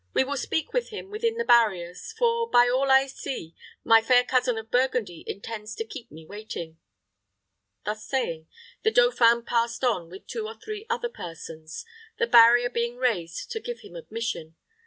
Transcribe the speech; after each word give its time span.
We 0.15 0.23
will 0.23 0.35
speak 0.37 0.73
with 0.73 0.89
him 0.89 1.11
within 1.11 1.37
the 1.37 1.45
barriers; 1.45 2.11
for, 2.17 2.49
by 2.49 2.67
all 2.67 2.89
I 2.89 3.05
see, 3.05 3.53
my 3.83 4.01
fair 4.01 4.23
cousin 4.23 4.57
of 4.57 4.71
Burgundy 4.71 5.23
intends 5.27 5.75
to 5.75 5.85
keep 5.85 6.09
me 6.11 6.25
waiting." 6.25 6.79
Thus 7.85 8.03
saying, 8.03 8.47
the 8.81 8.89
dauphin 8.89 9.43
passed 9.45 9.83
on 9.83 10.09
with 10.09 10.25
two 10.25 10.47
or 10.47 10.55
three 10.55 10.87
other 10.89 11.09
persons, 11.09 11.85
the 12.17 12.25
barrier 12.25 12.71
being 12.71 12.97
raised 12.97 13.51
to 13.51 13.59
give 13.59 13.81
him 13.81 13.95
admission. 13.95 14.55